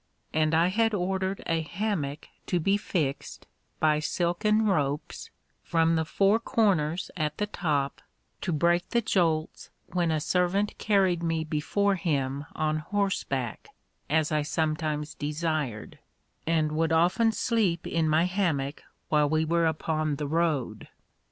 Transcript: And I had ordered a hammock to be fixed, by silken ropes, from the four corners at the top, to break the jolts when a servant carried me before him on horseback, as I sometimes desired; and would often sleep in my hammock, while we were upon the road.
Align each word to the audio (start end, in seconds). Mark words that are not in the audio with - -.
And 0.33 0.55
I 0.55 0.69
had 0.69 0.95
ordered 0.95 1.43
a 1.45 1.61
hammock 1.61 2.27
to 2.47 2.59
be 2.59 2.75
fixed, 2.75 3.45
by 3.79 3.99
silken 3.99 4.65
ropes, 4.65 5.29
from 5.61 5.95
the 5.95 6.05
four 6.05 6.39
corners 6.39 7.11
at 7.15 7.37
the 7.37 7.45
top, 7.45 8.01
to 8.41 8.51
break 8.51 8.89
the 8.89 9.01
jolts 9.01 9.69
when 9.93 10.09
a 10.09 10.19
servant 10.19 10.75
carried 10.79 11.21
me 11.21 11.43
before 11.43 11.93
him 11.97 12.47
on 12.55 12.77
horseback, 12.77 13.69
as 14.09 14.31
I 14.31 14.41
sometimes 14.41 15.13
desired; 15.13 15.99
and 16.47 16.71
would 16.71 16.91
often 16.91 17.31
sleep 17.31 17.85
in 17.85 18.09
my 18.09 18.23
hammock, 18.23 18.81
while 19.09 19.29
we 19.29 19.45
were 19.45 19.67
upon 19.67 20.15
the 20.15 20.27
road. 20.27 20.87